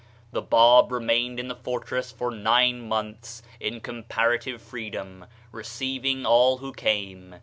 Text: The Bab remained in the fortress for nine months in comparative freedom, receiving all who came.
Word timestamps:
The 0.31 0.41
Bab 0.41 0.91
remained 0.91 1.39
in 1.39 1.47
the 1.47 1.53
fortress 1.55 2.11
for 2.11 2.31
nine 2.31 2.89
months 2.89 3.43
in 3.59 3.79
comparative 3.81 4.59
freedom, 4.59 5.25
receiving 5.51 6.25
all 6.25 6.57
who 6.57 6.73
came. 6.73 7.35